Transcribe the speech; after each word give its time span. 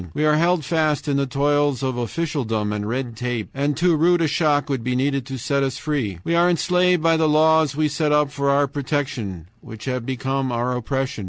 We 0.15 0.25
are 0.25 0.33
held 0.33 0.65
fast 0.65 1.07
in 1.07 1.17
the 1.17 1.27
toils 1.27 1.83
of 1.83 1.95
officialdom 1.95 2.73
and 2.73 2.89
red 2.89 3.15
tape, 3.15 3.49
and 3.53 3.77
too 3.77 3.95
rude 3.95 4.23
a 4.23 4.27
shock 4.27 4.67
would 4.67 4.83
be 4.83 4.95
needed 4.95 5.27
to 5.27 5.37
set 5.37 5.61
us 5.61 5.77
free. 5.77 6.17
We 6.23 6.33
are 6.33 6.49
enslaved 6.49 7.03
by 7.03 7.17
the 7.17 7.29
laws 7.29 7.75
we 7.75 7.87
set 7.87 8.11
up 8.11 8.31
for 8.31 8.49
our 8.49 8.65
protection, 8.65 9.47
which 9.59 9.85
have 9.85 10.03
become 10.03 10.51
our 10.51 10.75
oppression. 10.75 11.19